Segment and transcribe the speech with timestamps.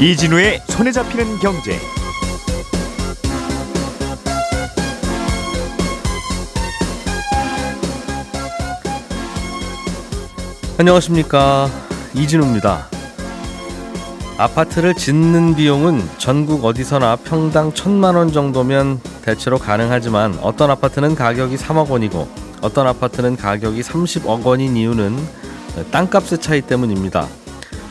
[0.00, 1.76] 이진우의 손에 잡히는 경제.
[10.78, 11.68] 안녕하십니까
[12.14, 12.86] 이진우입니다.
[14.38, 21.90] 아파트를 짓는 비용은 전국 어디서나 평당 천만 원 정도면 대체로 가능하지만 어떤 아파트는 가격이 3억
[21.90, 22.26] 원이고
[22.62, 25.18] 어떤 아파트는 가격이 30억 원인 이유는
[25.90, 27.26] 땅값의 차이 때문입니다.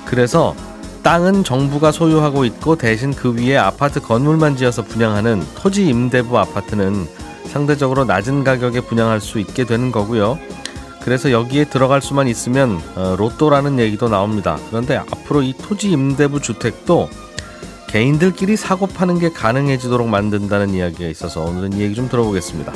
[0.05, 0.55] 그래서
[1.03, 7.07] 땅은 정부가 소유하고 있고 대신 그 위에 아파트 건물만 지어서 분양하는 토지 임대부 아파트는
[7.45, 10.39] 상대적으로 낮은 가격에 분양할 수 있게 되는 거고요.
[11.03, 14.57] 그래서 여기에 들어갈 수만 있으면 어, 로또라는 얘기도 나옵니다.
[14.69, 17.09] 그런데 앞으로 이 토지 임대부 주택도
[17.87, 22.73] 개인들끼리 사고 파는 게 가능해지도록 만든다는 이야기가 있어서 오늘은 이 얘기 좀 들어보겠습니다.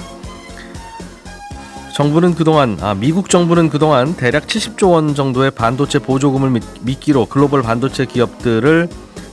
[1.94, 8.06] 정부는 그동안 아, 미국 정부는 그동안 대략 70조 원 정도의 반도체 보조금을 미끼로 글로벌 반도체
[8.06, 8.88] 기업들을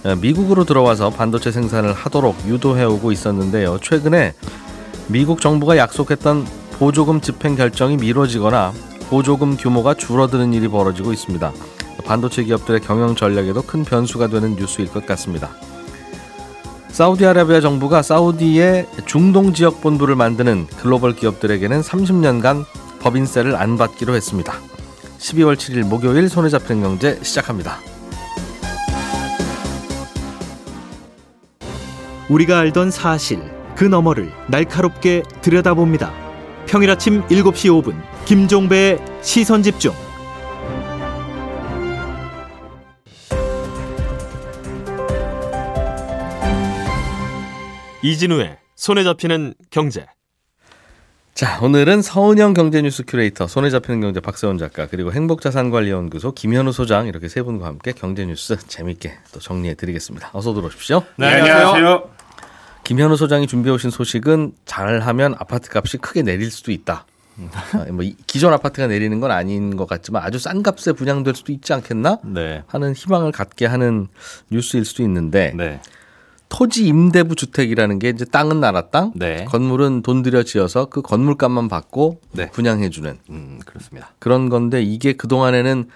[0.04, 3.78] 어, 미국으로 들어와서 반도체 생산을 하도록 유도해 오고 있었는데요.
[3.80, 4.34] 최근에
[5.06, 8.72] 미국 정부가 약속했던 보조금 집행 결정이 미뤄지거나
[9.08, 11.52] 보조금 규모가 줄어드는 일이 벌어지고 있습니다.
[12.04, 15.50] 반도체 기업들의 경영 전략에도 큰 변수가 되는 뉴스일 것 같습니다.
[16.98, 22.64] 사우디아라비아 정부가 사우디의 중동 지역 본부를 만드는 글로벌 기업들에게는 30년간
[22.98, 24.52] 법인세를 안 받기로 했습니다.
[25.20, 27.78] 12월 7일 목요일 손에 잡히는 경제 시작합니다.
[32.28, 36.12] 우리가 알던 사실 그 너머를 날카롭게 들여다봅니다.
[36.66, 39.92] 평일 아침 7시 5분 김종배의 시선 집중.
[48.08, 50.06] 이진우의 손에 잡히는 경제.
[51.34, 57.28] 자, 오늘은 서은영 경제뉴스 큐레이터, 손에 잡히는 경제 박세원 작가, 그리고 행복자산관리연구소 김현우 소장 이렇게
[57.28, 60.30] 세 분과 함께 경제뉴스 재밌게 또 정리해 드리겠습니다.
[60.32, 61.04] 어서 들어오십시오.
[61.16, 62.08] 네, 안녕하세요.
[62.84, 67.04] 김현우 소장이 준비해 오신 소식은 잘하면 아파트 값이 크게 내릴 수도 있다.
[67.74, 71.74] 아, 뭐 기존 아파트가 내리는 건 아닌 것 같지만 아주 싼 값에 분양될 수도 있지
[71.74, 72.62] 않겠나 네.
[72.68, 74.08] 하는 희망을 갖게 하는
[74.50, 75.80] 뉴스일 수도 있는데 네.
[76.48, 79.44] 토지 임대부 주택이라는 게 이제 땅은 나라 땅, 네.
[79.44, 82.50] 건물은 돈 들여 지어서 그 건물값만 받고 네.
[82.50, 84.10] 분양해 주는 음, 그렇습니다.
[84.18, 85.88] 그런 건데 이게 그 동안에는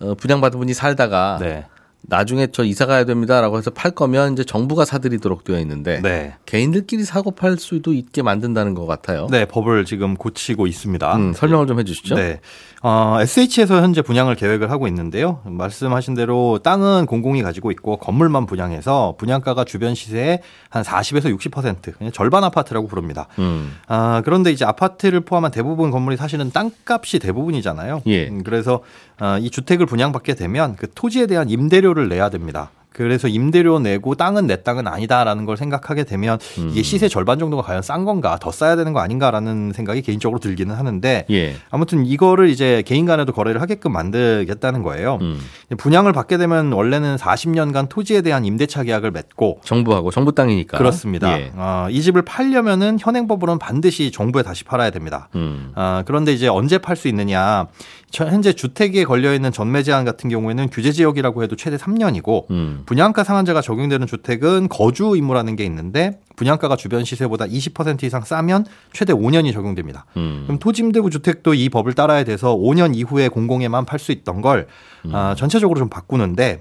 [0.00, 1.66] 어, 분양받은 분이 살다가 네.
[2.02, 6.34] 나중에 저 이사 가야 됩니다라고 해서 팔 거면 이제 정부가 사들이도록 되어 있는데 네.
[6.46, 9.26] 개인들끼리 사고 팔 수도 있게 만든다는 것 같아요.
[9.30, 11.16] 네, 법을 지금 고치고 있습니다.
[11.16, 12.14] 음, 설명을 좀 해주시죠.
[12.14, 12.40] 네,
[12.82, 15.40] 어, SH에서 현재 분양을 계획을 하고 있는데요.
[15.44, 22.12] 말씀하신 대로 땅은 공공이 가지고 있고 건물만 분양해서 분양가가 주변 시세의 한 40에서 60% 그냥
[22.12, 23.26] 절반 아파트라고 부릅니다.
[23.38, 23.76] 음.
[23.88, 28.02] 아, 그런데 이제 아파트를 포함한 대부분 건물이 사실은 땅값이 대부분이잖아요.
[28.06, 28.28] 예.
[28.28, 28.82] 음, 그래서
[29.20, 32.70] 어, 이 주택을 분양받게 되면 그 토지에 대한 임대료 를 내야 됩니다.
[32.98, 36.70] 그래서 임대료 내고 땅은 내 땅은 아니다라는 걸 생각하게 되면 음.
[36.72, 40.74] 이게 시세 절반 정도가 과연 싼 건가 더 싸야 되는 거 아닌가라는 생각이 개인적으로 들기는
[40.74, 41.54] 하는데 예.
[41.70, 45.18] 아무튼 이거를 이제 개인 간에도 거래를 하게끔 만들겠다는 거예요.
[45.20, 45.38] 음.
[45.76, 51.38] 분양을 받게 되면 원래는 40년간 토지에 대한 임대차 계약을 맺고 정부하고 정부 땅이니까 그렇습니다.
[51.38, 51.52] 예.
[51.54, 55.28] 어, 이 집을 팔려면은 현행법으로는 반드시 정부에 다시 팔아야 됩니다.
[55.36, 55.70] 음.
[55.76, 57.68] 어, 그런데 이제 언제 팔 수 있느냐
[58.12, 62.82] 현재 주택에 걸려 있는 전매 제한 같은 경우에는 규제 지역이라고 해도 최대 3년이고 음.
[62.86, 69.12] 분양가 상한제가 적용되는 주택은 거주 의무라는 게 있는데 분양가가 주변 시세보다 20% 이상 싸면 최대
[69.12, 70.06] 5년이 적용됩니다.
[70.16, 70.44] 음.
[70.46, 74.68] 그럼 토지임대부 주택도 이 법을 따라야 돼서 5년 이후에 공공에만 팔 수 있던 걸
[75.04, 75.14] 음.
[75.14, 76.60] 아, 전체적으로 좀 바꾸는데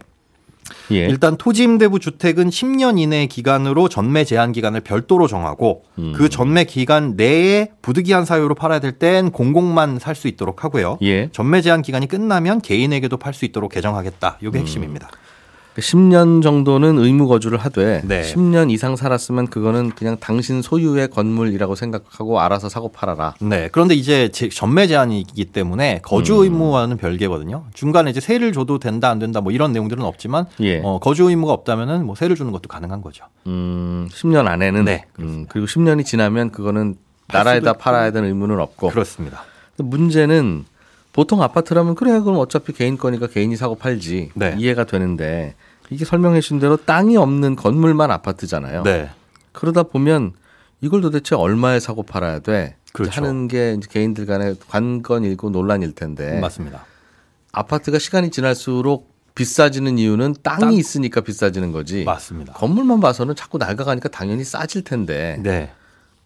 [0.92, 1.06] 예.
[1.08, 6.14] 일단 토지임대부 주택은 10년 이내 기간으로 전매 제한 기간을 별도로 정하고 음.
[6.16, 10.98] 그 전매 기간 내에 부득이한 사유로 팔아야 될 땐 공공만 살 수 있도록 하고요.
[11.04, 11.30] 예.
[11.32, 14.40] 전매 제한 기간이 끝나면 개인에게도 팔 수 있도록 개정하겠다.
[14.42, 14.56] 이게 음.
[14.56, 15.10] 핵심입니다.
[15.78, 18.22] 10년 정도는 의무 거주를 하되 네.
[18.22, 23.36] 10년 이상 살았으면 그거는 그냥 당신 소유의 건물이라고 생각하고 알아서 사고 팔아라.
[23.42, 23.70] 네.
[23.72, 26.44] 그런데 이제 전매 제한이기 때문에 거주 음.
[26.44, 27.66] 의무와는 별개거든요.
[27.74, 30.82] 중간에 이제 세를 줘도 된다 안 된다 뭐 이런 내용들은 없지만 예.
[30.84, 33.26] 어, 거주 의무가 없다면은 뭐 세를 주는 것도 가능한 거죠.
[33.46, 35.06] 음, 10년 안에는 네.
[35.20, 36.96] 음, 그리고 10년이 지나면 그거는
[37.28, 38.90] 나라에다 팔아야 되는 의무는 없고.
[38.90, 39.44] 그렇습니다.
[39.78, 40.66] 문제는
[41.14, 44.56] 보통 아파트라면 그래 그럼 어차피 개인 거니까 개인이 사고 팔지 네.
[44.58, 45.56] 이해가 되는데
[45.90, 48.84] 이게 설명해 주신 대로 땅이 없는 건물만 아파트잖아요.
[48.84, 49.10] 네.
[49.52, 50.34] 그러다 보면
[50.82, 52.76] 이걸 도대체 얼마에 사고 팔아야 돼?
[52.94, 53.22] 그렇죠.
[53.22, 56.40] 하는 게 이제 개인들 간의 관건이고 논란일 텐데.
[56.40, 56.86] 맞습니다.
[57.52, 60.74] 아파트가 시간이 지날수록 비싸지는 이유는 땅이 땅?
[60.74, 62.04] 있으니까 비싸지는 거지.
[62.04, 62.54] 맞습니다.
[62.54, 65.40] 건물만 봐서는 자꾸 낡아가니까 당연히 싸질 텐데.
[65.42, 65.72] 네.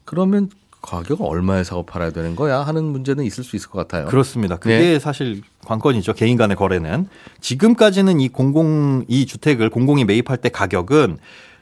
[0.05, 0.49] 그러면
[0.81, 4.07] 가격을 얼마에 사고 팔아야 되는 거야 하는 문제는 있을 수 있을 것 같아요.
[4.07, 4.57] 그렇습니다.
[4.57, 4.99] 그게 네.
[4.99, 6.13] 사실 관건이죠.
[6.13, 7.07] 개인 간의 거래는.
[7.39, 11.19] 지금까지는 이 공공 이 주택을 공공이 매입할 때 가격은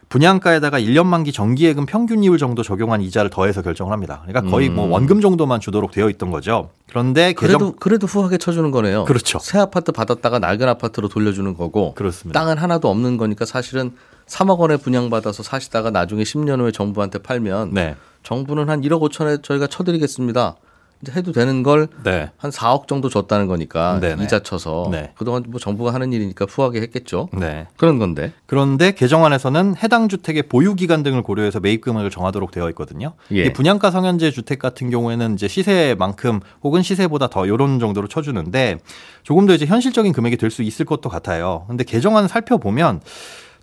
[0.07, 4.24] 분양가에다가 1년 만기 정기예금 평균 이율 정도 적용한 이자를 더해서 결정을 합니다.
[4.25, 4.92] 그러니까 거의 뭐 음.
[4.92, 6.71] 원금 정도만 주도록 되어 있던 거죠.
[6.89, 9.06] 그런데 그래도 개정 그래도 후하게 쳐주는 거네요.
[9.06, 9.38] 그렇죠.
[9.38, 12.39] 새 아파트 받았다가 낡은 아파트로 돌려주는 거고 그렇습니다.
[12.39, 13.92] 땅은 하나도 없는 거니까 사실은
[14.25, 17.95] 3억 원에 분양받아서 사시다가 나중에 10년 후에 정부한테 팔면 네.
[18.24, 20.56] 정부는 한 1억 5천에 저희가 쳐드리겠습니다.
[21.01, 22.30] 이제 해도 되는 걸 네.
[22.36, 24.25] 한 4억 정도 줬다는 거니까 네네.
[24.25, 25.13] 이자 쳐서 네.
[25.18, 27.30] 그동안 뭐 정부가 하는 일이니까 후하게 했겠죠.
[27.31, 27.68] 네.
[27.77, 28.33] 그런 건데.
[28.48, 33.13] 그런데 개정안에서는 해당 주택의 보유 기간 등을 고려해서 매입 금액을 정하도록 되어 있거든요.
[33.31, 33.45] 예.
[33.45, 38.80] 이 분양가 성연제 주택 같은 경우에는 이제 시세만큼 혹은 시세보다 더 이런 정도로 쳐주는데
[39.24, 41.63] 조금 더 이제 현실적인 금액이 될 수 있을 것도 같아요.
[41.69, 43.00] 근데 개정안 살펴보면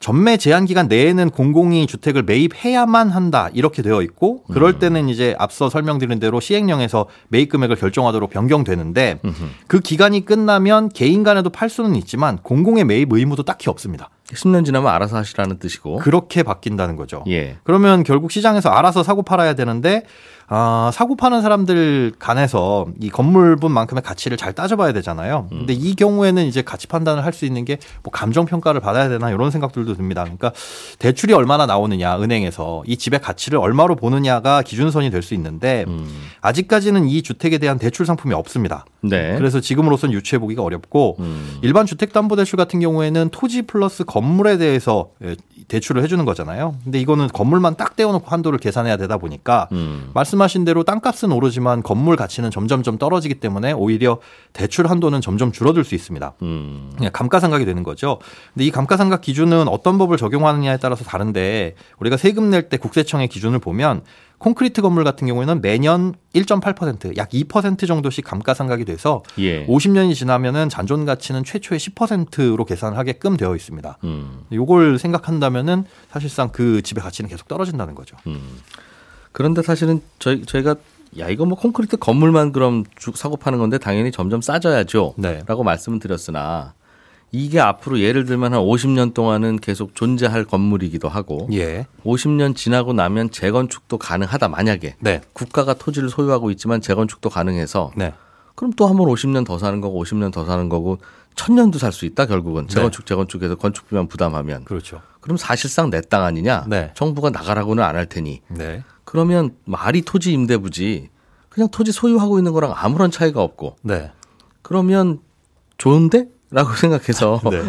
[0.01, 5.69] 전매 제한 기간 내에는 공공이 주택을 매입해야만 한다 이렇게 되어 있고 그럴 때는 이제 앞서
[5.71, 9.21] 설명드린 대로 시행령에서 매입 금액을 결정하도록 변경되는데
[9.67, 14.11] 그 기간이 끝나면 개인 간에도 팔 수는 있지만 공공의 매입 의무도 딱히 없습니다.
[14.33, 15.99] 10년 지나면 알아서 하시라는 뜻이고.
[15.99, 17.23] 그렇게 바뀐다는 거죠.
[17.29, 17.57] 예.
[17.65, 20.03] 그러면 결국 시장에서 알아서 사고 팔아야 되는데
[20.49, 25.49] 아, 사고 파는 사람들 간에서 이 건물분만큼의 가치를 잘 따져봐야 되잖아요.
[25.51, 29.31] 근데 이 경우에는 이제 가치 판단을 할 수 있는 게 뭐 감정 평가를 받아야 되나
[29.31, 30.23] 이런 생각들도 듭니다.
[30.23, 30.53] 그러니까
[31.01, 36.07] 대출이 얼마나 나오느냐 은행에서 이 집의 가치를 얼마로 보느냐가 기준선이 될 수 있는데 음.
[36.41, 38.85] 아직까지는 이 주택에 대한 대출 상품이 없습니다.
[39.03, 39.35] 네.
[39.37, 41.59] 그래서 지금으로선 유추해 보기가 어렵고 음.
[41.63, 45.37] 일반 주택담보대출 같은 경우에는 토지 플러스 건물에 대해서 예,
[45.69, 46.75] 대출을 해주는 거잖아요.
[46.85, 50.11] 근데 이거는 건물만 딱 떼어놓고 한도를 계산해야 되다 보니까 음.
[50.15, 54.21] 말씀하신 대로 땅값은 오르지만 건물 가치는 점점점 떨어지기 때문에 오히려
[54.55, 56.33] 대출 한도는 점점 줄어들 수 있습니다.
[56.41, 56.93] 음.
[56.97, 58.19] 그냥 감가상각이 되는 거죠.
[58.55, 63.59] 근데 이 감가상각 기준은 어떤 법을 적용하느냐에 따라서 다른데 우리가 세금 낼 때 국세청의 기준을
[63.59, 64.03] 보면
[64.39, 69.67] 콘크리트 건물 같은 경우에는 매년 1.8%약 2% 정도씩 감가상각이 돼서 예.
[69.67, 73.99] 50년이 지나면은 잔존 가치는 최초의 10%로 계산을 하게끔 되어 있습니다.
[74.05, 74.41] 음.
[74.53, 78.17] 요걸 생각한다면은 사실상 그 집의 가치는 계속 떨어진다는 거죠.
[78.27, 78.41] 음.
[79.33, 80.77] 그런데 사실은 저희 저희가
[81.19, 85.15] 야 이거 뭐 콘크리트 건물만 그럼 쭉 사고 파는 건데 당연히 점점 싸져야죠.
[85.17, 85.43] 네.
[85.47, 86.75] 라고 말씀을 드렸으나
[87.33, 91.87] 이게 앞으로 예를 들면 한 50년 동안은 계속 존재할 건물이기도 하고 예.
[92.05, 95.21] 50년 지나고 나면 재건축도 가능하다 만약에 네.
[95.33, 98.15] 국가가 토지를 소유하고 있지만 재건축도 가능해서 네.
[98.55, 100.99] 그럼 또 한 번 50년 더 사는 거고 50년 더 사는 거고
[101.35, 102.75] 천년도 살 수 있다 결국은 네.
[102.75, 105.03] 재건축 재건축에서 건축비만 부담하면 그렇죠.
[105.21, 106.93] 그럼 사실상 내 땅 아니냐 네.
[106.95, 108.83] 정부가 나가라고는 안 할 테니 네.
[109.05, 111.11] 그러면 말이 토지 임대부지
[111.51, 114.11] 그냥 토지 소유하고 있는 거랑 아무런 차이가 없고 네.
[114.63, 115.21] 그러면
[115.79, 116.29] 좋은데?
[116.57, 117.63] 라고 생각해서 네.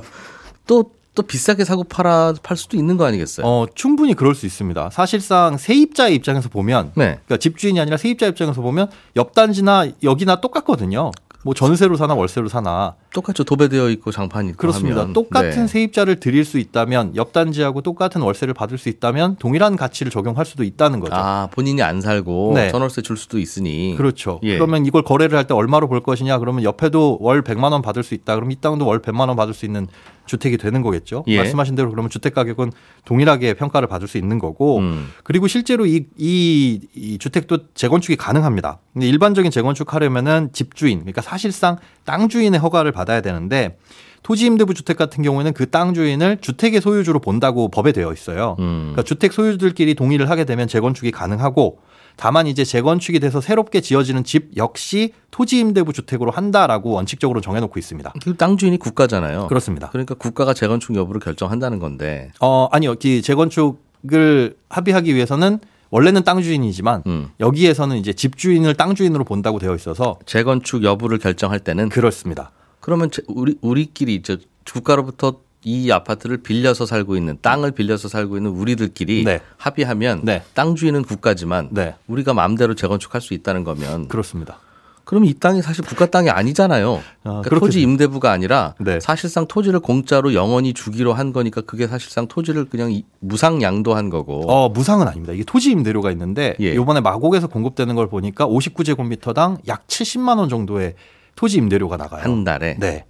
[0.66, 3.46] 또, 또 비싸게 사고 팔아, 팔 수도 있는 거 아니겠어요?
[3.46, 4.90] 어, 충분히 그럴 수 있습니다.
[4.90, 7.20] 사실상 세입자의 입장에서 보면 네.
[7.26, 11.12] 그러니까 집주인이 아니라 세입자 입장에서 보면 옆 단지나 여기나 똑같거든요.
[11.44, 13.44] 뭐 전세로 사나 월세로 사나 똑같죠.
[13.44, 15.00] 도배되어 있고 장판 있고 그렇습니다.
[15.02, 15.14] 하면.
[15.14, 15.66] 똑같은 네.
[15.66, 20.64] 세입자를 드릴 수 있다면 옆 단지하고 똑같은 월세를 받을 수 있다면 동일한 가치를 적용할 수도
[20.64, 21.14] 있다는 거죠.
[21.14, 22.70] 아, 본인이 안 살고 네.
[22.70, 23.94] 전월세 줄 수도 있으니.
[23.96, 24.40] 그렇죠.
[24.42, 24.56] 예.
[24.58, 26.38] 그러면 이걸 거래를 할 때 얼마로 볼 것이냐?
[26.38, 28.34] 그러면 옆에도 월 100만 원 받을 수 있다.
[28.34, 29.86] 그럼 이 땅도 월 100만 원 받을 수 있는
[30.26, 31.22] 주택이 되는 거겠죠.
[31.26, 31.36] 예.
[31.36, 32.72] 말씀하신 대로 그러면 주택 가격은
[33.04, 35.08] 동일하게 평가를 받을 수 있는 거고 음.
[35.22, 38.78] 그리고 실제로 이, 이, 이 주택도 재건축이 가능합니다.
[38.94, 43.76] 근데 일반적인 재건축하려면은 집주인, 그러니까 사실상 땅 주인의 허가를 받 아야 되는데
[44.22, 48.56] 토지임대부 주택 같은 경우에는 그 땅 주인을 주택의 소유주로 본다고 법에 되어 있어요.
[48.60, 48.92] 음.
[48.92, 51.78] 그러니까 주택 소유주들끼리 동의를 하게 되면 재건축이 가능하고
[52.16, 58.12] 다만 이제 재건축이 돼서 새롭게 지어지는 집 역시 토지임대부 주택으로 한다라고 원칙적으로 정해놓고 있습니다.
[58.22, 59.48] 그 땅 주인이 국가잖아요.
[59.48, 59.88] 그렇습니다.
[59.90, 62.30] 그러니까 국가가 재건축 여부를 결정한다는 건데.
[62.40, 65.58] 어 아니요, 이 재건축을 합의하기 위해서는
[65.90, 67.28] 원래는 땅 주인이지만 음.
[67.40, 72.50] 여기에서는 이제 집 주인을 땅 주인으로 본다고 되어 있어서 재건축 여부를 결정할 때는 그렇습니다.
[72.84, 74.36] 그러면 제- 우리 우리끼리 저
[74.70, 79.40] 국가로부터 이 아파트를 빌려서 살고 있는 땅을 빌려서 살고 있는 우리들끼리 네.
[79.56, 80.42] 합의하면 네.
[80.52, 81.94] 땅 주인은 국가지만 네.
[82.08, 84.58] 우리가 마음대로 재건축할 수 있다는 거면 그렇습니다.
[85.04, 87.00] 그럼 이 땅이 사실 국가 땅이 아니잖아요.
[87.22, 89.00] 그러니까 그렇게 토지 임대부가 아니라 네.
[89.00, 94.42] 사실상 토지를 공짜로 영원히 주기로 한 거니까 그게 사실상 토지를 그냥 이- 무상 양도한 거고.
[94.50, 95.32] 어, 무상은 아닙니다.
[95.32, 96.74] 이게 토지 임대료가 있는데 예.
[96.74, 100.94] 이번에 마곡에서 공급되는 걸 보니까 59제곱미터당 약 70만 원 정도의
[101.36, 102.22] 토지 임대료가 나가요.
[102.22, 103.04] 한 달에 네.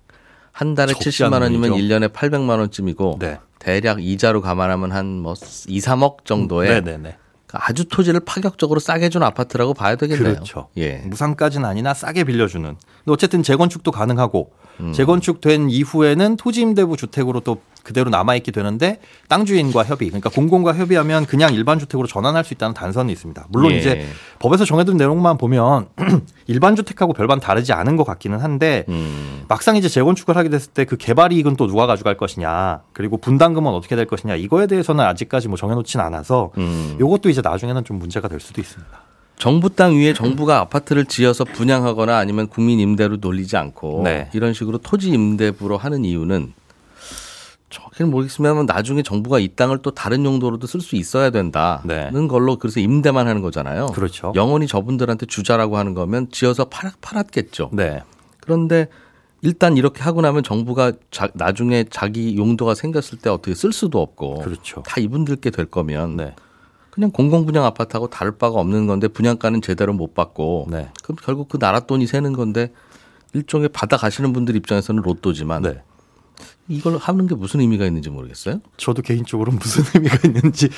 [0.53, 3.39] 한 달에 적지 70만 원이면 않은 1년에 800만 원쯤이고 네.
[3.59, 5.35] 대략 이자로 감안하면 한 뭐
[5.69, 7.17] 2, 3억 정도의 네, 네, 네.
[7.53, 10.35] 아주 토지를 파격적으로 싸게 준 아파트라고 봐야 되겠네요.
[10.35, 10.69] 그렇죠.
[10.77, 10.97] 예.
[11.05, 12.65] 무상까지는 아니나 싸게 빌려주는.
[12.65, 14.93] 근데 어쨌든 재건축도 가능하고 음.
[14.93, 21.53] 재건축된 이후에는 토지임대부 주택으로 또 그대로 남아있게 되는데 땅 주인과 협의, 그러니까 공공과 협의하면 그냥
[21.53, 23.47] 일반 주택으로 전환할 수 있다는 단선이 있습니다.
[23.51, 23.77] 물론 예.
[23.77, 24.07] 이제
[24.39, 25.89] 법에서 정해둔 내용만 보면
[26.47, 29.43] 일반 주택하고 별반 다르지 않은 것 같기는 한데 음.
[29.49, 33.73] 막상 이제 재건축을 하게 됐을 때 그 개발 이익은 또 누가 가져갈 것이냐, 그리고 분담금은
[33.73, 36.97] 어떻게 될 것이냐 이거에 대해서는 아직까지 뭐 정해놓지는 않아서 음.
[37.01, 39.14] 이것도 이제 나중에는 좀 문제가 될 수도 있습니다.
[39.37, 44.31] 정부 땅 위에 정부가 아파트를 지어서 분양하거나 아니면 국민 임대로 놀리지 않고 네.
[44.33, 46.53] 이런 식으로 토지 임대부로 하는 이유는
[47.71, 52.27] 정확히는 모르겠으면 나중에 정부가 이 땅을 또 다른 용도로도 쓸 수 있어야 된다는 네.
[52.29, 53.87] 걸로 그래서 임대만 하는 거잖아요.
[53.87, 54.33] 그렇죠.
[54.37, 57.71] 영원히 저분들한테 주자라고 하는 거면 지어서 팔, 팔았겠죠.
[57.73, 58.03] 네.
[58.41, 58.89] 그런데
[59.43, 64.41] 일단 이렇게 하고 나면 정부가 자, 나중에 자기 용도가 생겼을 때 어떻게 쓸 수도 없고
[64.41, 64.83] 그렇죠.
[64.87, 66.35] 다 이분들께 될 거면 네.
[66.95, 70.89] 그냥 공공분양 아파트하고 다를 바가 없는 건데 분양가는 제대로 못 받고 네.
[71.03, 72.73] 그럼 결국 그 나라 돈이 새는 건데
[73.33, 75.83] 일종의 받아 가시는 분들 입장에서는 로또지만 네.
[76.69, 78.61] 이걸 하는 게 무슨 의미가 있는지 모르겠어요.
[78.79, 80.69] 저도 개인적으로 무슨 의미가 있는지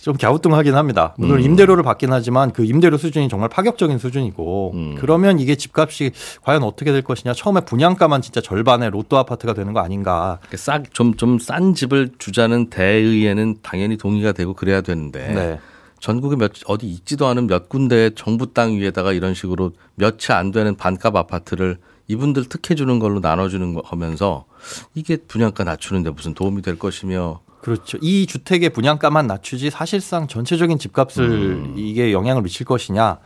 [0.00, 1.14] 좀 갸우뚱하긴 합니다.
[1.16, 1.44] 물론 음.
[1.44, 4.96] 임대료를 받긴 하지만 그 임대료 수준이 정말 파격적인 수준이고 음.
[4.98, 6.10] 그러면 이게 집값이
[6.42, 7.34] 과연 어떻게 될 것이냐.
[7.34, 10.40] 처음에 분양가만 진짜 절반의 로또 아파트가 되는 거 아닌가.
[10.54, 15.60] 싹좀 좀 싼 집을 주자는 대의에는 당연히 동의가 되고 그래야 되는데 네.
[16.00, 20.50] 전국에 몇 어디 있지도 않은 몇 군데 정부 땅 위에다가 이런 식으로 몇 채 안
[20.50, 24.46] 되는 반값 아파트를 이분들 특혜 주는 걸로 나눠주는 거면서
[24.94, 27.98] 이게 분양가 낮추는데 무슨 도움이 될 것이며 그렇죠.
[28.00, 31.74] 이 주택의 분양가만 낮추지 사실상 전체적인 집값을 음.
[31.76, 33.18] 이게 영향을 미칠 것이냐.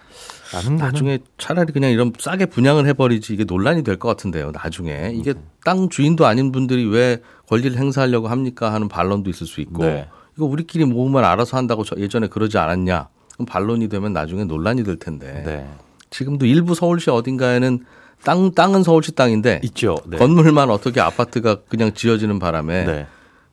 [0.53, 4.51] 라는 나중에 차라리 그냥 이런 싸게 분양을 해버리지 이게 논란이 될 것 같은데요.
[4.51, 5.49] 나중에 이게 음.
[5.65, 10.09] 땅 주인도 아닌 분들이 왜 권리를 행사하려고 합니까 하는 반론도 있을 수 있고 네.
[10.37, 13.09] 이거 우리끼리 모으면 알아서 한다고 예전에 그러지 않았냐.
[13.35, 15.69] 그럼 반론이 되면 나중에 논란이 될 텐데 네.
[16.11, 17.85] 지금도 일부 서울시 어딘가에는
[18.25, 19.97] 땅 땅은 서울시 땅인데 있죠.
[20.07, 20.17] 네.
[20.17, 23.07] 건물만 어떻게 아파트가 그냥 지어지는 바람에 네.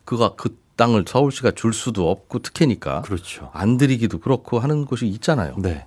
[0.05, 3.49] 그가 그 땅을 서울시가 줄 수도 없고 특혜니까 그렇죠.
[3.53, 5.55] 안 들이기도 그렇고 하는 곳이 있잖아요.
[5.57, 5.85] 네.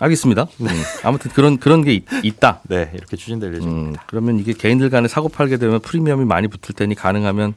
[0.00, 0.46] 알겠습니다.
[0.58, 0.70] 네.
[0.70, 4.00] 음, 아무튼 그런 그런 게 있, 다 네, 이렇게 추진될 예정입니다.
[4.02, 7.52] 음, 그러면 이게 개인들 간에 사고 팔게 되면 프리미엄이 많이 붙을 테니 가능하면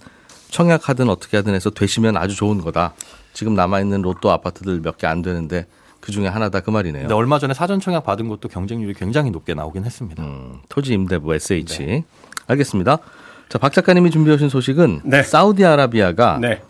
[0.49, 2.93] 청약하든 어떻게 하든 해서 되시면 아주 좋은 거다.
[3.33, 5.67] 지금 남아 있는 로또 아파트들 몇 개 안 되는데
[6.05, 7.07] 그 중에 하나다 그 말이네요.
[7.07, 10.21] 네, 얼마 전에 사전 청약 받은 것도 경쟁률이 굉장히 높게 나오긴 했습니다.
[10.23, 11.83] 음, 토지 임대부 SH.
[11.83, 12.03] 네.
[12.45, 12.99] 알겠습니다.
[13.49, 15.23] 자, 박 작가님이 준비해 오신 소식은 네.
[15.23, 16.61] 사우디아라비아가 네.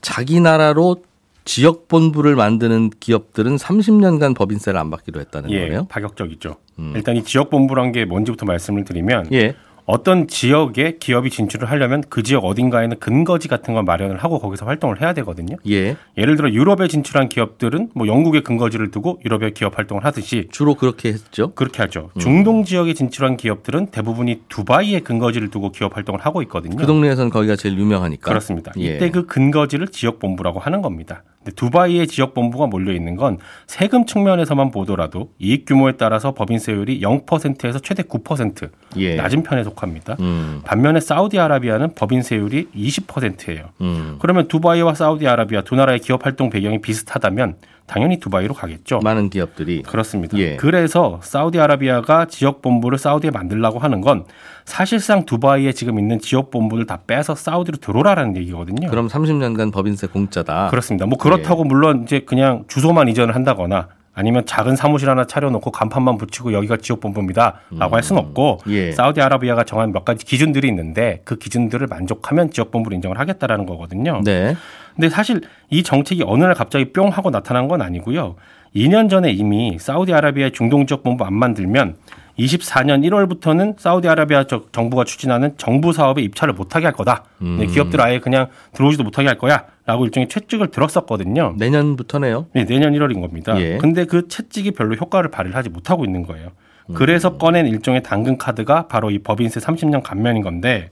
[0.00, 1.02] 자기 나라로
[1.44, 5.86] 지역 본부를 만드는 기업들은 30년간 법인세를 안 받기로 했다는 예, 거예요.
[5.90, 6.56] 파격적이죠.
[6.78, 6.92] 음.
[6.96, 9.54] 일단 이 지역 본부란 게 뭔지부터 말씀을 드리면 예.
[9.84, 15.00] 어떤 지역에 기업이 진출을 하려면 그 지역 어딘가에는 근거지 같은 걸 마련을 하고 거기서 활동을
[15.00, 15.56] 해야 되거든요.
[15.68, 15.96] 예.
[16.16, 21.10] 예를 들어 유럽에 진출한 기업들은 뭐 영국에 근거지를 두고 유럽에 기업 활동을 하듯이 주로 그렇게
[21.10, 21.52] 했죠.
[21.54, 22.10] 그렇게 하죠.
[22.14, 22.20] 음.
[22.20, 26.76] 중동 지역에 진출한 기업들은 대부분이 두바이에 근거지를 두고 기업 활동을 하고 있거든요.
[26.76, 28.28] 그 동네에서는 거기가 제일 유명하니까.
[28.28, 28.72] 그렇습니다.
[28.78, 28.96] 예.
[28.96, 31.22] 이때 그 근거지를 지역 본부라고 하는 겁니다.
[31.56, 38.02] 두바이의 지역 본부가 몰려 있는 건 세금 측면에서만 보더라도 이익 규모에 따라서 법인세율이 0%에서 최대
[38.02, 39.16] 9% 예.
[39.16, 40.16] 낮은 편에 속합니다.
[40.20, 40.60] 음.
[40.64, 43.70] 반면에 사우디아라비아는 법인세율이 20%예요.
[43.80, 44.16] 음.
[44.20, 47.56] 그러면 두바이와 사우디아라비아 두 나라의 기업 활동 배경이 비슷하다면
[47.90, 49.00] 당연히 두바이로 가겠죠.
[49.02, 50.38] 많은 기업들이 그렇습니다.
[50.38, 50.54] 예.
[50.54, 54.26] 그래서 사우디아라비아가 지역 본부를 사우디에 만들라고 하는 건
[54.64, 58.88] 사실상 두바이에 지금 있는 지역 본부를 다 빼서 사우디로 들어오라라는 얘기거든요.
[58.90, 60.68] 그럼 30년간 법인세 공짜다.
[60.68, 61.06] 그렇습니다.
[61.06, 61.68] 뭐 그렇다고 예.
[61.68, 67.60] 물론 이제 그냥 주소만 이전을 한다거나 아니면 작은 사무실 하나 차려놓고 간판만 붙이고 여기가 지역본부입니다라고
[67.72, 67.94] 음.
[67.94, 68.92] 할 수는 없고 예.
[68.92, 74.20] 사우디아라비아가 정한 몇 가지 기준들이 있는데 그 기준들을 만족하면 지역본부를 인정을 하겠다라는 거거든요.
[74.24, 74.56] 네.
[74.94, 78.34] 근데 사실 이 정책이 어느 날 갑자기 뿅 하고 나타난 건 아니고요.
[78.74, 81.96] 2년 전에 이미 사우디아라비아의 중동 지역본부 안 만들면
[82.44, 87.24] 24년 1월부터는 사우디아라비아 정부가 추진하는 정부 사업에 입찰을 못하게 할 거다.
[87.42, 87.66] 음.
[87.66, 89.64] 기업들 아예 그냥 들어오지도 못하게 할 거야.
[89.86, 91.54] 라고 일종의 채찍을 들었었거든요.
[91.58, 92.46] 내년부터네요?
[92.54, 93.60] 네, 내년 1월인 겁니다.
[93.60, 93.78] 예.
[93.78, 96.50] 근데 그 채찍이 별로 효과를 발휘 하지 못하고 있는 거예요.
[96.94, 97.38] 그래서 음.
[97.38, 100.90] 꺼낸 일종의 당근 카드가 바로 이 법인세 30년 감면인 건데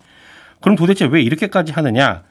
[0.60, 2.22] 그럼 도대체 왜 이렇게까지 하느냐?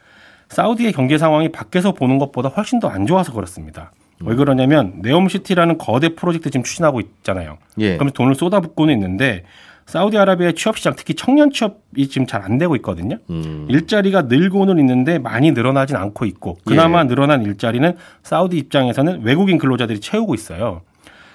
[0.49, 3.91] 사우디의 경제 상황이 밖에서 보는 것보다 훨씬 더 안 좋아서 그렇습니다.
[4.21, 7.57] 왜 그러냐면 네옴시티라는 거대 프로젝트 지금 추진하고 있잖아요.
[7.79, 7.95] 예.
[7.95, 9.43] 그러면 돈을 쏟아붓고는 있는데
[9.85, 13.17] 사우디아라비아 취업 시장 특히 청년 취업이 지금 잘 안 되고 있거든요.
[13.29, 13.67] 음.
[13.69, 17.03] 일자리가 늘고는 있는데 많이 늘어나진 않고 있고 그나마 예.
[17.05, 17.93] 늘어난 일자리는
[18.23, 20.81] 사우디 입장에서는 외국인 근로자들이 채우고 있어요.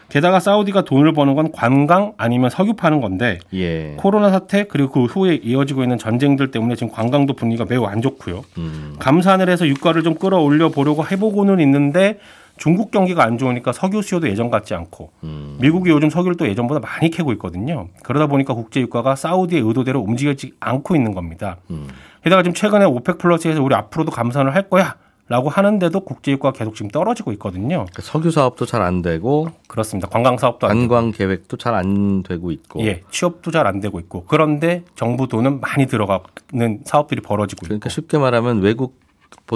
[0.09, 3.95] 게다가 사우디가 돈을 버는 건 관광 아니면 석유 파는 건데 예.
[3.97, 8.43] 코로나 사태 그리고 그 후에 이어지고 있는 전쟁들 때문에 지금 관광도 분위기가 매우 안 좋고요.
[8.59, 8.97] 음.
[8.99, 12.19] 감산을 해서 유가를 좀 끌어올려 보려고 해보고는 있는데
[12.57, 15.57] 중국 경기가 안 좋으니까 석유 수요도 예전 같지 않고 음.
[15.61, 17.89] 미국이 요즘 석유를 또 예전보다 많이 캐고 있거든요.
[18.03, 21.57] 그러다 보니까 국제 유가가 사우디의 의도대로 움직이지 않고 있는 겁니다.
[21.71, 21.89] 음.
[22.23, 24.95] 게다가 지금 최근에 오펙 플러스에서 우리 앞으로도 감산을 할 거야.
[25.29, 27.69] 라고 하는데도 국제유가가 계속 지금 떨어지고 있거든요.
[27.87, 30.09] 그러니까 석유 사업도 잘 안 되고 그렇습니다.
[30.09, 34.83] 관광 사업도 관광 계획도 잘 안 되고 있고 예, 취업도 잘 안 되고 있고 그런데
[34.95, 37.95] 정부 돈은 많이 들어가는 사업들이 벌어지고 그러니까 있고.
[37.95, 39.01] 쉽게 말하면 외국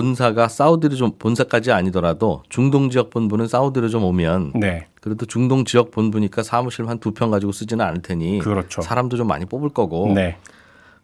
[0.00, 4.88] 본사가 사우디를 좀 본사까지 아니더라도 중동 지역 본부는 사우디를 좀 오면 네.
[5.00, 8.82] 그래도 중동 지역 본부니까 사무실 한 두 평 가지고 쓰지는 않을 테니 그렇죠.
[8.82, 10.12] 사람도 좀 많이 뽑을 거고.
[10.12, 10.36] 네.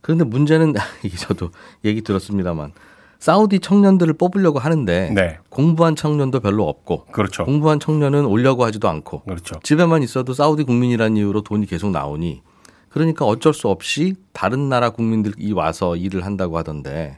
[0.02, 1.48] 그런데 문제는 이게 저도
[1.86, 2.72] 얘기 들었습니다만
[3.18, 5.38] 사우디 청년들을 뽑으려고 하는데 네.
[5.48, 7.46] 공부한 청년도 별로 없고 그렇죠.
[7.46, 9.58] 공부한 청년은 오려고 하지도 않고 그렇죠.
[9.62, 12.42] 집에만 있어도 사우디 국민이라는 이유로 돈이 계속 나오니
[12.90, 17.16] 그러니까 어쩔 수 없이 다른 나라 국민들이 와서 일을 한다고 하던데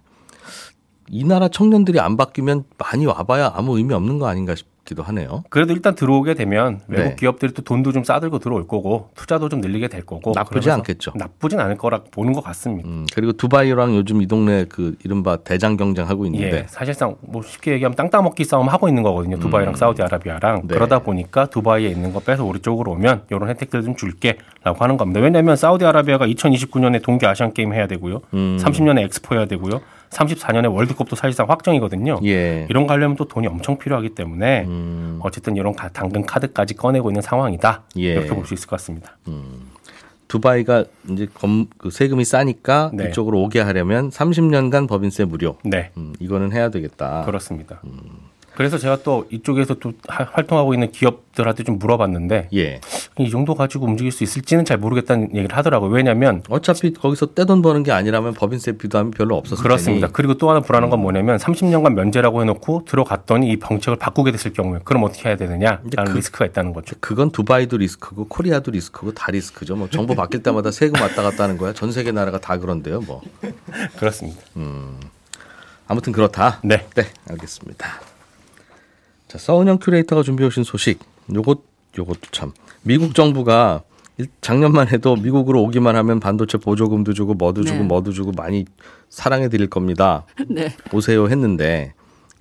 [1.11, 5.45] 이 나라 청년들이 안 바뀌면 많이 와봐야 아무 의미 없는 거 아닌가 싶 기도 하네요.
[5.49, 7.17] 그래도 일단 들어오게 되면 외국 네.
[7.17, 11.13] 기업들이 또 돈도 좀 싸들고 들어올 거고 투자도 좀 늘리게 될 거고 나쁘지 않겠죠.
[11.17, 12.89] 나쁘진 않을 거라 보는 것 같습니다.
[12.89, 17.43] 음, 그리고 두바이랑 요즘 이 동네 그 이른바 대장 경쟁 하고 있는데 예, 사실상 뭐
[17.43, 19.39] 쉽게 얘기하면 땅 따먹기 싸움 하고 있는 거거든요.
[19.39, 19.77] 두바이랑 음.
[19.77, 20.75] 사우디아라비아랑 네.
[20.75, 25.21] 그러다 보니까 두바이에 있는 거 빼서 우리 쪽으로 오면 이런 혜택들 좀 줄게라고 하는 겁니다.
[25.21, 28.59] 왜냐하면 사우디아라비아가 2029년에 동계 아시안 게임 해야 되고요, 음.
[28.61, 29.81] 30년에 엑스포 해야 되고요.
[30.15, 32.21] 34년에 월드컵도 사실상 확정이거든요.
[32.25, 32.67] 예.
[32.71, 35.19] 이런 거 하려면 또 돈이 엄청 필요하기 때문에 음.
[35.23, 37.83] 어쨌든 이런 당근 카드까지 꺼내고 있는 상황이다.
[37.99, 38.13] 예.
[38.13, 39.17] 이렇게 볼 수 있을 것 같습니다.
[39.29, 39.71] 음.
[40.29, 43.09] 두바이가 이제 검, 그 세금이 싸니까 네.
[43.09, 45.57] 이쪽으로 오게 하려면 30년간 법인세 무료.
[45.65, 45.91] 네.
[45.97, 47.25] 음, 이거는 해야 되겠다.
[47.25, 47.81] 그렇습니다.
[47.85, 48.01] 음.
[48.57, 52.81] 그래서 제가 또 이쪽에서 또 활동하고 있는 기업들한테 좀 물어봤는데 예.
[53.19, 55.91] 이 정도 가지고 움직일 수 있을지는 잘 모르겠다는 얘기를 하더라고요.
[55.91, 60.07] 왜냐하면 어차피 거기서 떼돈 버는 게 아니라면 법인세 비도하면 별로 없었을 그렇습니다.
[60.07, 60.13] 테니.
[60.13, 64.81] 그리고 또 하나 불안한 건 뭐냐면 30년간 면제라고 해놓고 들어갔더니 이 정책을 바꾸게 됐을 경우에
[64.85, 66.95] 그럼 어떻게 해야 되느냐라는 그, 리스크가 있다는 거죠.
[67.01, 69.75] 그건 두바이도 리스크고 코리아도 리스크고 다 리스크죠.
[69.75, 71.73] 뭐 정부 바뀔 때마다 세금 왔다 갔다 하는 거야.
[71.73, 73.01] 전 세계 나라가 다 그런데요.
[73.01, 73.21] 뭐
[73.99, 74.41] 그렇습니다.
[74.57, 74.99] 음.
[75.87, 76.61] 아무튼 그렇다.
[76.63, 78.14] 네, 네, 알겠습니다.
[79.35, 81.01] 자, 서은영 큐레이터가 준비해 오신 소식.
[81.35, 81.59] 요것
[81.99, 83.83] 요것도 참 미국 정부가
[84.41, 87.85] 작년만 해도 미국으로 오기만 하면 반도체 보조금도 주고 뭐도 주고 네.
[87.85, 88.65] 뭐도 주고 많이
[89.09, 90.25] 사랑해 드릴 겁니다.
[90.49, 90.77] 네.
[90.93, 91.95] 오세요 했는데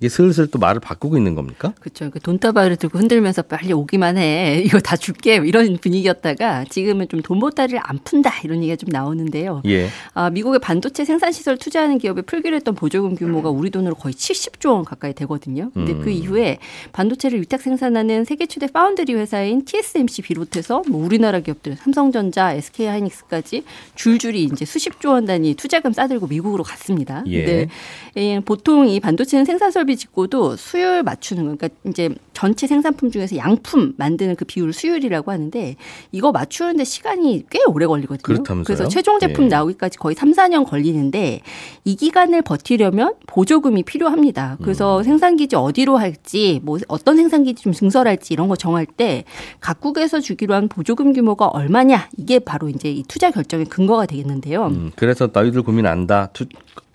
[0.04, 1.72] 이게 슬슬 또 말을 바꾸고 있는 겁니까?
[1.80, 2.10] 그렇죠.
[2.10, 4.60] 그 돈다발을 들고 흔들면서 빨리 오기만 해.
[4.66, 5.36] 이거 다 줄게.
[5.36, 8.30] 이런 분위기였다가 지금은 좀 돈보따리를 안 푼다.
[8.44, 9.62] 이런 얘기가 좀 나오는데요.
[9.64, 9.88] 예.
[10.12, 14.84] 아, 미국의 반도체 생산시설 투자하는 기업에 풀기로 했던 보조금 규모가 우리 돈으로 거의 70조 원
[14.84, 15.70] 가까이 되거든요.
[15.72, 16.04] 근데 그 음.
[16.04, 16.58] 그 이후에
[16.92, 23.64] 반도체를 위탁 생산하는 세계 최대 파운드리 회사인 TSMC 비롯해서 뭐 우리나라 기업들 삼성전자, SK하이닉스까지
[23.94, 27.24] 줄줄이 이제 수십조 원 단위 투자금 싸들고 미국으로 갔습니다.
[27.26, 27.42] 예.
[27.42, 27.68] 근데
[28.16, 33.10] 예, 보통 이 반도체는 생산 설비 수율비 짓고도 수율 맞추는 거, 그러니까 이제 전체 생산품
[33.10, 35.76] 중에서 양품 만드는 그 비율을 수율이라고 하는데
[36.12, 38.22] 이거 맞추는데 시간이 꽤 오래 걸리거든요.
[38.22, 38.64] 그렇다면서요?
[38.64, 39.56] 그래서 최종 제품 네.
[39.56, 41.40] 나오기까지 거의 3, 4년 걸리는데
[41.84, 44.58] 이 기간을 버티려면 보조금이 필요합니다.
[44.62, 45.02] 그래서 음.
[45.04, 49.24] 생산기지 어디로 할지 뭐 어떤 생산기지 좀 증설할지 이런 거 정할 때
[49.60, 54.66] 각국에서 주기로 한 보조금 규모가 얼마냐 이게 바로 이제 이 투자 결정의 근거가 되겠는데요.
[54.66, 56.28] 음, 그래서 너희들 고민 안다.
[56.32, 56.46] 투,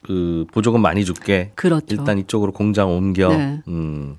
[0.09, 1.51] 그 보조금 많이 줄게.
[1.53, 1.85] 그렇죠.
[1.91, 3.29] 일단 이쪽으로 공장 옮겨.
[3.29, 3.61] 네.
[3.67, 4.17] 음.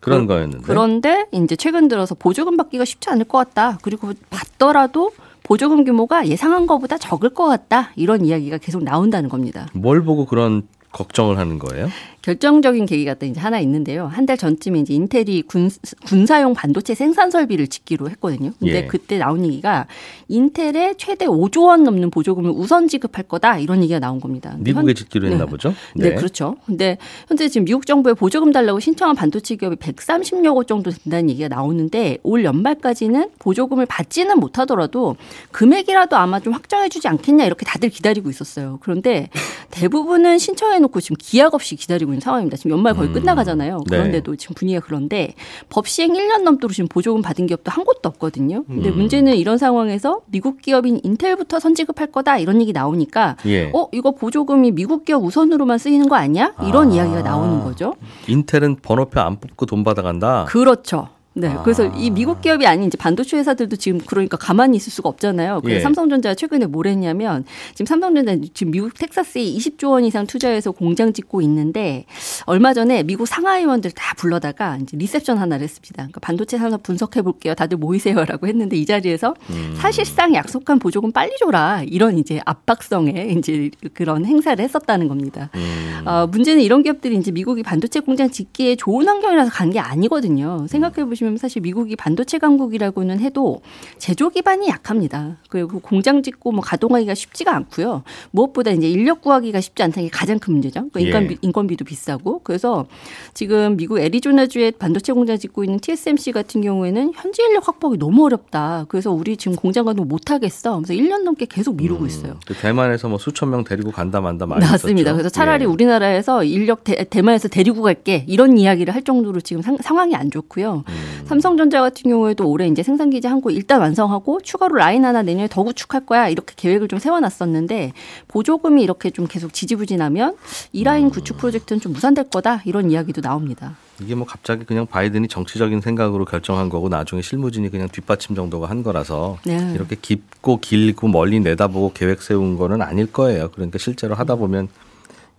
[0.00, 0.64] 그런 그, 거였는데.
[0.64, 3.78] 그런데 이제 최근 들어서 보조금 받기가 쉽지 않을 것 같다.
[3.82, 5.10] 그리고 받더라도
[5.42, 7.90] 보조금 규모가 예상한 것보다 적을 것 같다.
[7.94, 9.68] 이런 이야기가 계속 나온다는 겁니다.
[9.74, 11.88] 뭘 보고 그런 걱정을 하는 거예요?
[12.22, 14.06] 결정적인 계기가 또 이제 하나 있는데요.
[14.06, 15.70] 한 달 전쯤에 이제 인텔이 군,
[16.06, 18.50] 군사용 반도체 생산 설비를 짓기로 했거든요.
[18.58, 18.86] 근데 예.
[18.86, 19.86] 그때 나온 얘기가
[20.28, 24.54] 인텔에 최대 5조 원 넘는 보조금을 우선 지급할 거다 이런 얘기가 나온 겁니다.
[24.58, 25.50] 미국에 현, 짓기로 했나 네.
[25.50, 25.74] 보죠?
[25.94, 26.10] 네.
[26.10, 26.14] 네.
[26.16, 26.56] 그렇죠.
[26.66, 26.98] 근데
[27.28, 32.18] 현재 지금 미국 정부에 보조금 달라고 신청한 반도체 기업이 130여 곳 정도 된다는 얘기가 나오는데
[32.22, 35.16] 올 연말까지는 보조금을 받지는 못하더라도
[35.52, 38.78] 금액이라도 아마 좀 확정해 주지 않겠냐 이렇게 다들 기다리고 있었어요.
[38.82, 39.30] 그런데
[39.70, 42.56] 대부분은 신청해 놓고 지금 기약 없이 기다리고 있는 상황입니다.
[42.56, 43.14] 지금 연말 거의 음.
[43.14, 43.84] 끝나가잖아요.
[43.90, 43.96] 네.
[43.96, 44.36] 그런데도 네.
[44.36, 45.34] 지금 분위기가 그런데
[45.68, 48.64] 법 시행 1년 넘도록 지금 보조금 받은 기업도 한 곳도 없거든요.
[48.64, 48.96] 근데 음.
[48.96, 53.70] 문제는 이런 상황에서 미국 기업인 인텔부터 선지급할 거다 이런 얘기 나오니까 예.
[53.74, 56.54] 어 이거 보조금이 미국 기업 우선으로만 쓰이는 거 아니야?
[56.66, 56.94] 이런 아.
[56.94, 57.94] 이야기가 나오는 거죠.
[58.26, 60.46] 인텔은 번호표 안 뽑고 돈 받아간다.
[60.48, 61.08] 그렇죠.
[61.38, 61.48] 네.
[61.48, 61.62] 아.
[61.62, 65.60] 그래서 이 미국 기업이 아닌 이제 반도체 회사들도 지금 그러니까 가만히 있을 수가 없잖아요.
[65.62, 65.82] 그래서 예.
[65.82, 71.40] 삼성전자가 최근에 뭘 했냐면 지금 삼성전자 지금 미국 텍사스에 20조 원 이상 투자해서 공장 짓고
[71.42, 72.06] 있는데
[72.46, 75.94] 얼마 전에 미국 상하의원들 다 불러다가 이제 리셉션 하나를 했습니다.
[75.94, 77.54] 그러니까 반도체 산업 분석해 볼게요.
[77.54, 79.74] 다들 모이세요라고 했는데 이 자리에서 음.
[79.78, 85.50] 사실상 약속한 보조금 빨리 줘라 이런 이제 압박성의 이제 그런 행사를 했었다는 겁니다.
[85.54, 86.02] 음.
[86.04, 90.66] 어, 문제는 이런 기업들이 이제 미국이 반도체 공장 짓기에 좋은 환경이라서 간 게 아니거든요.
[90.66, 93.60] 생각해 보시면 사실 미국이 반도체 강국이라고는 해도
[93.98, 95.36] 제조 기반이 약합니다.
[95.48, 98.02] 그리고 공장 짓고 뭐 가동하기가 쉽지가 않고요.
[98.30, 100.88] 무엇보다 이제 인력 구하기가 쉽지 않다는 게 가장 큰 문제죠.
[100.92, 101.38] 그러니까 인건비, 예.
[101.42, 102.86] 인건비도 비싸고 그래서
[103.34, 108.86] 지금 미국 애리조나주에 반도체 공장 짓고 있는 TSMC 같은 경우에는 현지 인력 확보하기 너무 어렵다.
[108.88, 110.80] 그래서 우리 지금 공장 가동 못 하겠어.
[110.80, 112.36] 그래서 1년 넘게 계속 미루고 음, 있어요.
[112.46, 115.10] 그 대만에서 뭐 수천 명 데리고 간다 만다 많이 맞습니다.
[115.10, 115.16] 있었죠.
[115.16, 115.66] 그래서 차라리 예.
[115.66, 120.84] 우리나라에서 인력 대, 만에서 데리고 갈게 이런 이야기를 할 정도로 지금 상, 상황이 안 좋고요.
[120.88, 121.17] 음.
[121.26, 125.48] 삼성전자 같은 경우에도 올해 이제 생산 기지 한 곳 일단 완성하고 추가로 라인 하나 내년에
[125.48, 127.92] 더 구축할 거야 이렇게 계획을 좀 세워놨었는데
[128.26, 130.36] 보조금이 이렇게 좀 계속 지지부진하면
[130.72, 131.10] 이 라인 음.
[131.10, 133.76] 구축 프로젝트는 좀 무산될 거다 이런 이야기도 나옵니다.
[134.00, 138.82] 이게 뭐 갑자기 그냥 바이든이 정치적인 생각으로 결정한 거고 나중에 실무진이 그냥 뒷받침 정도가 한
[138.82, 139.72] 거라서 네.
[139.74, 143.50] 이렇게 깊고 길고 멀리 내다보고 계획 세운 거는 아닐 거예요.
[143.52, 144.68] 그러니까 실제로 하다 보면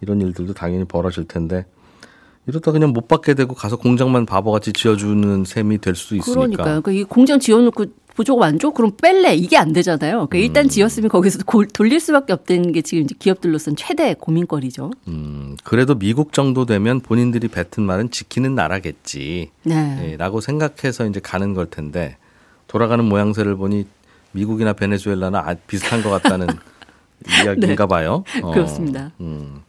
[0.01, 1.65] 이런 일들도 당연히 벌어질 텐데
[2.49, 6.33] 이러다 그냥 못 받게 되고 가서 공장만 바보같이 지어주는 셈이 될 수도 있으니까.
[6.33, 6.81] 그러니까요.
[6.81, 7.85] 그러니까 이 공장 지어놓고
[8.15, 8.71] 보조금 안 줘?
[8.71, 9.35] 그럼 뺄래?
[9.35, 10.27] 이게 안 되잖아요.
[10.27, 10.69] 그러니까 일단 음.
[10.69, 14.91] 지었으면 거기서 고, 돌릴 수밖에 없다는 게 지금 이제 기업들로서는 최대 고민거리죠.
[15.07, 19.51] 음, 그래도 미국 정도 되면 본인들이 뱉은 말은 지키는 나라겠지.
[19.63, 19.95] 네.
[19.95, 20.17] 네.
[20.17, 22.17] 라고 생각해서 이제 가는 걸 텐데
[22.67, 23.85] 돌아가는 모양새를 보니
[24.31, 26.47] 미국이나 베네수엘라나 아, 비슷한 것 같다는
[27.45, 27.87] 이야기인가 네.
[27.87, 28.23] 봐요.
[28.41, 29.11] 어, 그렇습니다.
[29.21, 29.61] 음.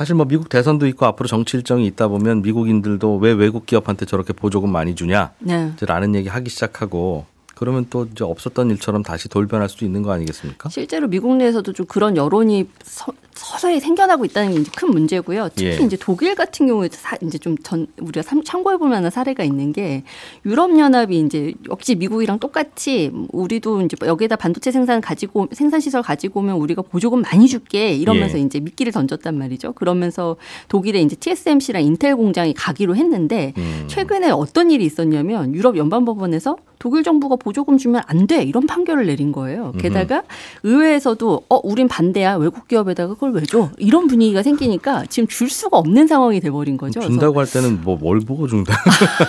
[0.00, 4.32] 사실 뭐 미국 대선도 있고 앞으로 정치 일정이 있다 보면 미국인들도 왜 외국 기업한테 저렇게
[4.32, 5.32] 보조금 많이 주냐?
[5.40, 5.74] 네.
[5.82, 10.70] 라는 얘기 하기 시작하고 그러면 또 이제 없었던 일처럼 다시 돌변할 수도 있는 거 아니겠습니까?
[10.70, 15.48] 실제로 미국 내에서도 좀 그런 여론이 서, 서서히 생겨나고 있다는 게 이제 큰 문제고요.
[15.54, 15.84] 특히 예.
[15.84, 20.02] 이제 독일 같은 경우에 사, 이제 좀 전 우리가 참고해 볼 만한 사례가 있는 게
[20.46, 26.40] 유럽 연합이 이제 역시 미국이랑 똑같이 우리도 이제 여기에다 반도체 생산 가지고 생산 시설 가지고
[26.40, 28.42] 오면 우리가 보조금 많이 줄게 이러면서 예.
[28.42, 29.72] 이제 미끼를 던졌단 말이죠.
[29.72, 30.36] 그러면서
[30.68, 33.84] 독일에 이제 TSMC랑 인텔 공장이 가기로 했는데 음.
[33.88, 39.32] 최근에 어떤 일이 있었냐면 유럽 연방법원에서 독일 정부가 보조금 주면 안 돼 이런 판결을 내린
[39.32, 39.72] 거예요.
[39.78, 40.22] 게다가
[40.62, 43.70] 의회에서도 어 우린 반대야 외국 기업에다가 그걸 왜 줘?
[43.78, 47.00] 이런 분위기가 생기니까 지금 줄 수가 없는 상황이 돼버린 거죠.
[47.00, 48.74] 준다고 할 때는 뭐 뭘 보고 준다.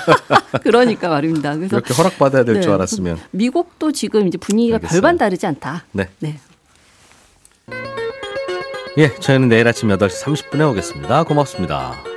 [0.63, 1.55] 그러니까 말입니다.
[1.55, 5.01] 그래서 이렇게 허락 받아야 될줄 네, 알았으면 미국도 지금 이제 분위기가 알겠어요.
[5.01, 5.83] 별반 다르지 않다.
[5.91, 6.07] 네.
[6.19, 6.39] 네.
[8.97, 11.23] 예, 저희는 내일 아침 8시 30분에 오겠습니다.
[11.23, 12.10] 고맙습니다.